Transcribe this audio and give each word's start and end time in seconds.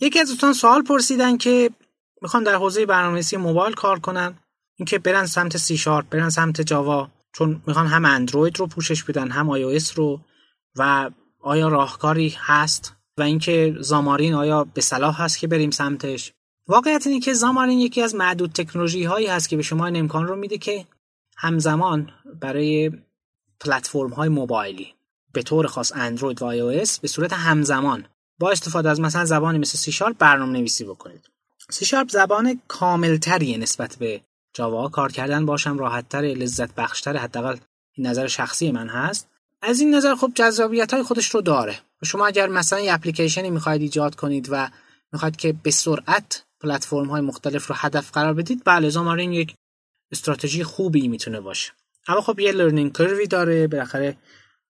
یکی 0.00 0.20
از 0.20 0.28
دوستان 0.28 0.52
سوال 0.52 0.82
پرسیدن 0.82 1.36
که 1.36 1.70
می‌خوان 2.22 2.42
در 2.42 2.54
حوزه 2.54 2.86
برنامه‌نویسی 2.86 3.36
موبایل 3.36 3.74
کار 3.74 3.98
کنن 3.98 4.34
اینکه 4.76 4.98
برن 4.98 5.26
سمت 5.26 5.56
C 5.56 5.76
Sharp 5.76 6.08
برن 6.08 6.30
سمت 6.30 6.60
Java 6.60 7.10
چون 7.32 7.62
می‌خوان 7.66 7.86
هم 7.86 8.04
اندروید 8.04 8.58
رو 8.58 8.66
پوشش 8.66 9.04
بدن 9.04 9.30
هم 9.30 9.50
آی 9.50 9.80
رو 9.94 10.20
و 10.76 11.10
آیا 11.40 11.68
راهکاری 11.68 12.34
هست؟ 12.38 12.96
و 13.18 13.22
اینکه 13.22 13.76
Xamarin 13.80 14.34
آیا 14.34 14.64
به 14.64 14.80
صلاح 14.80 15.22
هست 15.22 15.38
که 15.38 15.46
بریم 15.46 15.70
سمتش؟ 15.70 16.32
واقعیت 16.68 17.06
اینه 17.06 17.20
که 17.20 17.34
Xamarin 17.34 17.78
یکی 17.78 18.02
از 18.02 18.14
معدود 18.14 18.52
تکنولوژی 18.52 19.04
هایی 19.04 19.26
هست 19.26 19.48
که 19.48 19.56
به 19.56 19.62
شما 19.62 19.86
این 19.86 19.96
امکان 19.96 20.26
رو 20.26 20.36
میده 20.36 20.58
که 20.58 20.86
همزمان 21.36 22.10
برای 22.40 22.90
پلتفرم 23.60 24.10
های 24.10 24.28
موبایلی 24.28 24.94
به 25.32 25.42
طور 25.42 25.66
خاص 25.66 25.92
اندروید 25.94 26.42
و 26.42 26.44
آی 26.44 26.86
به 27.02 27.08
صورت 27.08 27.32
همزمان 27.32 28.06
با 28.38 28.50
استفاده 28.50 28.90
از 28.90 29.00
مثلا 29.00 29.24
زبانی 29.24 29.58
مثل 29.58 29.78
C 29.78 29.92
Sharp 29.92 30.18
برنامه 30.18 30.58
نویسی 30.58 30.84
بکنید. 30.84 31.30
C 31.70 31.84
Sharp 31.84 32.10
زبان 32.10 32.60
کاملتریه 32.68 33.58
نسبت 33.58 33.96
به 33.96 34.20
Java. 34.54 34.88
کار 34.88 35.12
کردن 35.12 35.46
باهاشم 35.46 35.78
راحتتر 35.78 36.20
لذت 36.20 36.74
بخشتر 36.74 37.16
حداقل 37.16 37.56
این 37.92 38.06
نظر 38.06 38.26
شخصی 38.26 38.72
من 38.72 38.88
هست. 38.88 39.28
از 39.62 39.80
این 39.80 39.94
نظر 39.94 40.14
خب 40.14 40.32
جذابیت 40.34 40.94
های 40.94 41.02
خودش 41.02 41.30
رو 41.30 41.40
داره. 41.40 41.78
شما 42.04 42.26
اگر 42.26 42.46
مثلا 42.48 42.80
یه 42.80 42.94
اپلیکیشنی 42.94 43.50
می‌خواید 43.50 43.82
ایجاد 43.82 44.14
کنید 44.14 44.48
و 44.50 44.68
می‌خواید 45.12 45.36
که 45.36 45.52
به 45.52 45.70
سرعت 45.70 46.44
پلتفرم 46.60 47.06
های 47.06 47.20
مختلف 47.20 47.66
رو 47.66 47.74
هدف 47.78 48.10
قرار 48.10 48.34
بدید 48.34 48.62
بله 48.64 48.90
Xamarin 48.90 49.32
یک 49.32 49.54
استراتژی 50.12 50.64
خوبی 50.64 51.08
می‌تونه 51.08 51.40
باشه. 51.40 51.72
اما 52.08 52.20
خب 52.20 52.40
یه 52.40 52.52
لرنینگ 52.52 52.92
کروی 52.92 53.26
داره. 53.26 53.66
بالاخره 53.66 54.16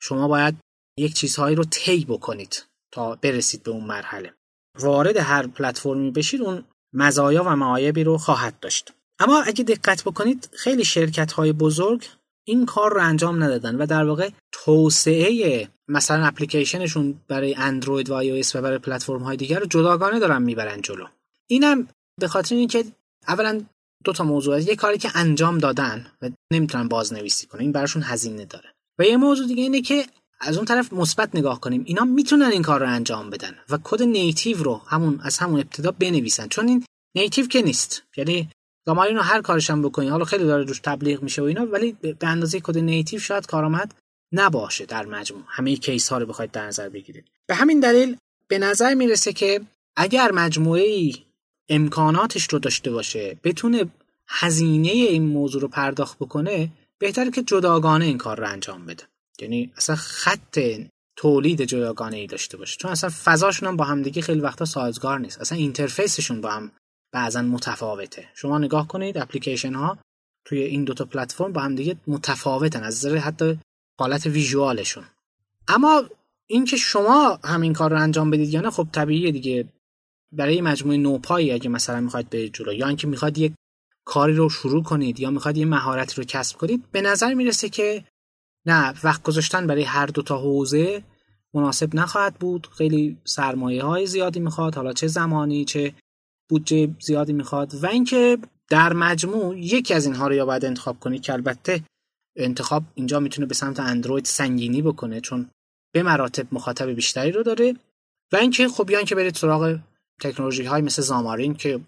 شما 0.00 0.28
باید 0.28 0.54
یک 0.98 1.14
چیزهایی 1.14 1.56
رو 1.56 1.64
طی 1.64 2.04
بکنید. 2.04 2.64
تا 2.92 3.14
برسید 3.22 3.62
به 3.62 3.70
اون 3.70 3.84
مرحله. 3.84 4.34
وارد 4.78 5.16
هر 5.16 5.46
پلتفرمی 5.46 6.10
بشید 6.10 6.42
اون 6.42 6.64
مزایا 6.94 7.44
و 7.44 7.56
معایبی 7.56 8.04
رو 8.04 8.18
خواهد 8.18 8.60
داشت. 8.60 8.92
اما 9.18 9.42
اگه 9.42 9.64
دقت 9.64 10.04
بکنید 10.04 10.48
خیلی 10.52 10.84
شرکت 10.84 11.32
های 11.32 11.52
بزرگ 11.52 12.08
این 12.46 12.66
کار 12.66 12.94
رو 12.94 13.02
انجام 13.02 13.42
ندادن 13.42 13.74
و 13.74 13.86
در 13.86 14.04
واقع 14.04 14.30
توسعه 14.52 15.68
مثلا 15.88 16.26
اپلیکیشنشون 16.26 17.20
برای 17.28 17.54
اندروید 17.54 18.10
و 18.10 18.14
آی 18.14 18.44
و 18.54 18.60
برای 18.62 18.78
پلتفرم 18.78 19.22
های 19.22 19.36
دیگر 19.36 19.58
رو 19.58 19.66
جداگانه 19.66 20.18
دارن 20.18 20.42
می‌برن 20.42 20.80
جلو. 20.80 21.06
اینم 21.46 21.88
به 22.20 22.28
خاطر 22.28 22.54
اینکه 22.54 22.84
اولا 23.28 23.64
دو 24.04 24.12
تا 24.12 24.24
موضوع 24.24 24.56
است. 24.56 24.68
یه 24.68 24.76
کاری 24.76 24.98
که 24.98 25.10
انجام 25.14 25.58
دادن 25.58 26.06
و 26.22 26.30
نمی‌تونن 26.52 26.88
بازنویسی 26.88 27.46
کنن 27.46 27.60
این 27.60 27.72
براشون 27.72 28.02
هزینه 28.02 28.44
داره. 28.44 28.74
و 28.98 29.04
یه 29.04 29.16
موضوع 29.16 29.46
دیگه 29.46 29.62
اینه 29.62 29.80
که 29.80 30.06
از 30.40 30.56
اون 30.56 30.66
طرف 30.66 30.92
مثبت 30.92 31.30
نگاه 31.34 31.60
کنیم. 31.60 31.82
اینا 31.86 32.04
می‌تونن 32.04 32.46
این 32.46 32.62
کار 32.62 32.80
رو 32.80 32.88
انجام 32.88 33.30
بدن 33.30 33.54
و 33.70 33.78
کد 33.84 34.02
native 34.02 34.62
رو 34.62 34.82
همون 34.86 35.20
از 35.22 35.38
همون 35.38 35.60
ابتدا 35.60 35.90
بنویسن. 35.90 36.48
چون 36.48 36.68
این 36.68 36.84
native 37.14 37.46
که 37.46 37.62
نیست. 37.62 38.02
یعنی 38.16 38.48
Xamarin 38.86 39.12
رو 39.14 39.20
هر 39.20 39.42
کارش 39.42 39.70
هم 39.70 39.82
بکنی. 39.82 40.08
حالا 40.08 40.24
خیلی 40.24 40.44
داره 40.44 40.64
روش 40.64 40.78
تبلیغ 40.78 41.22
میشه 41.22 41.42
و 41.42 41.44
اینا 41.44 41.66
ولی 41.66 41.92
به 41.92 42.16
اندازه 42.22 42.60
کد 42.60 42.78
native 42.78 43.20
شاید 43.20 43.46
کارآمد 43.46 43.94
نباشه 44.32 44.86
در 44.86 45.06
مجموع. 45.06 45.42
همه 45.48 45.76
case 45.76 46.08
ها 46.08 46.18
رو 46.18 46.26
بخواید 46.26 46.50
در 46.50 46.66
نظر 46.66 46.88
بگیرید. 46.88 47.24
به 47.46 47.54
همین 47.54 47.80
دلیل 47.80 48.16
به 48.48 48.58
نظر 48.58 48.94
می‌رسه 48.94 49.32
که 49.32 49.60
اگر 49.96 50.32
مجموعه 50.32 50.82
ای 50.82 51.14
امکاناتش 51.68 52.48
رو 52.50 52.58
داشته 52.58 52.90
باشه 52.90 53.36
بتونه 53.44 53.86
هزینه 54.28 54.88
این 54.88 55.22
موضوع 55.22 55.62
رو 55.62 55.68
پرداخت 55.68 56.18
بکنه 56.18 56.70
بهتره 56.98 57.30
که 57.30 57.42
جداگانه 57.42 58.04
این 58.04 58.18
کار 58.18 58.40
رو 58.40 58.48
انجام 58.48 58.86
بده. 58.86 59.04
یعنی 59.42 59.72
اصلا 59.76 59.96
خط 59.96 60.60
تولید 61.16 61.62
جداگانه 61.62 62.16
ای 62.16 62.26
داشته 62.26 62.56
باشه. 62.56 62.76
چون 62.76 62.90
اصلا 62.90 63.10
فضاشون 63.24 63.68
هم 63.68 63.76
با 63.76 63.84
همدیگه 63.84 64.22
خیلی 64.22 64.40
وقتا 64.40 64.64
سازگار 64.64 65.18
نیست. 65.18 65.40
اصلا 65.40 65.58
اینترفیسشون 65.58 66.40
با 66.40 66.50
هم 66.50 66.72
بعضا 67.12 67.42
متفاوته. 67.42 68.28
شما 68.34 68.58
نگاه 68.58 68.88
کنید 68.88 69.18
اپلیکیشن 69.18 69.74
ها 69.74 69.98
توی 70.44 70.62
این 70.62 70.84
دوتا 70.84 71.04
پلتفرم 71.04 71.52
با 71.52 71.60
هم 71.60 71.74
دیگه 71.74 71.96
متفاوتن. 72.06 72.82
از 72.82 73.06
نظر 73.06 73.16
حتی 73.16 73.58
حالت 73.98 74.26
ویژوالشون. 74.26 75.04
اما 75.68 76.04
اینکه 76.46 76.76
شما 76.76 77.40
همین 77.44 77.72
کار 77.72 77.90
رو 77.90 78.00
انجام 78.00 78.30
بدید 78.30 78.54
یا 78.54 78.60
نه 78.60 78.70
خب 78.70 78.88
طبیعیه 78.92 79.32
دیگه. 79.32 79.68
برای 80.32 80.60
مجموعه 80.60 80.98
نوپایی 80.98 81.52
اگه 81.52 81.68
مثلا 81.68 82.00
می‌خواید 82.00 82.30
به 82.30 82.48
جلو 82.48 82.72
یا 82.72 82.88
اینکه 82.88 83.06
می‌خواد 83.06 83.38
یک 83.38 83.52
کاری 84.04 84.32
رو 84.32 84.48
شروع 84.48 84.82
کنید 84.82 85.20
یا 85.20 85.30
می‌خواد 85.30 85.56
یه 85.56 85.66
مهارتی 85.66 86.16
رو 86.16 86.24
کسب 86.24 86.56
کنید 86.56 86.90
به 86.92 87.02
نظر 87.02 87.34
می‌رسه 87.34 87.68
که 87.68 88.04
نه 88.66 88.94
وقت 89.02 89.22
گذاشتن 89.22 89.66
برای 89.66 89.82
هر 89.82 90.06
دو 90.06 90.22
تا 90.22 90.38
حوزه 90.38 91.02
مناسب 91.54 91.94
نخواهد 91.94 92.34
بود. 92.34 92.68
خیلی 92.78 93.16
سرمایه 93.24 93.84
های 93.84 94.06
زیادی 94.06 94.40
می‌خواد 94.40 94.74
حالا 94.74 94.92
چه 94.92 95.06
زمانی 95.06 95.64
چه 95.64 95.94
بودجه 96.48 96.88
زیادی 97.00 97.32
می‌خواد. 97.32 97.74
و 97.74 97.86
اینکه 97.86 98.38
در 98.70 98.92
مجموع 98.92 99.58
یکی 99.58 99.94
از 99.94 100.06
اینها 100.06 100.26
رو 100.26 100.34
یا 100.34 100.46
باید 100.46 100.64
انتخاب 100.64 101.00
کنید 101.00 101.22
که 101.22 101.32
البته 101.32 101.82
انتخاب 102.36 102.82
اینجا 102.94 103.20
می‌تونه 103.20 103.46
به 103.46 103.54
سمت 103.54 103.80
اندروید 103.80 104.24
سنگینی 104.24 104.82
بکنه 104.82 105.20
چون 105.20 105.50
به 105.92 106.02
مراتب 106.02 106.46
مخاطب 106.52 106.90
بیشتری 106.90 107.32
رو 107.32 107.42
داره. 107.42 107.76
و 108.32 108.36
اینکه 108.36 108.68
خب 108.68 108.90
یا 108.90 108.98
اینکه 108.98 109.14
برید 109.14 109.34
سراغ 109.34 109.78
تکنولوژی 110.20 110.64
های 110.64 110.82
مثل 110.82 111.02
Xamarin 111.02 111.54
که 111.54 111.80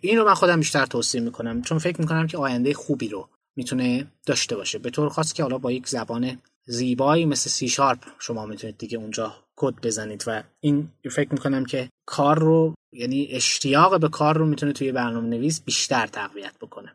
این 0.00 0.18
رو 0.18 0.24
من 0.24 0.34
خودم 0.34 0.60
بیشتر 0.60 0.86
توصیه 0.86 1.20
می‌کنم 1.20 1.62
چون 1.62 1.78
فکر 1.78 2.00
می‌کنم 2.00 2.26
که 2.26 2.38
آینده 2.38 2.74
خوبی 2.74 3.08
رو 3.08 3.28
می‌تونه 3.58 4.06
داشته 4.26 4.56
باشه. 4.56 4.78
به 4.78 4.90
طور 4.90 5.08
خاص 5.08 5.32
که 5.32 5.42
حالا 5.42 5.58
با 5.58 5.72
یک 5.72 5.88
زبان 5.88 6.38
زیبایی 6.66 7.26
مثل 7.26 7.50
C 7.50 7.68
Sharp 7.68 7.98
شما 8.18 8.46
می‌تونید 8.46 8.78
دیگه 8.78 8.98
اونجا 8.98 9.36
کد 9.56 9.74
بزنید 9.82 10.24
و 10.26 10.42
این 10.60 10.88
فکر 11.10 11.32
می‌کنم 11.32 11.64
که 11.64 11.88
کار 12.06 12.38
رو 12.38 12.74
یعنی 12.92 13.28
اشتیاق 13.30 14.00
به 14.00 14.08
کار 14.08 14.38
رو 14.38 14.46
می‌تونه 14.46 14.72
توی 14.72 14.92
برنامه 14.92 15.28
نویس 15.28 15.60
بیشتر 15.64 16.06
تقویت 16.06 16.58
بکنه. 16.60 16.94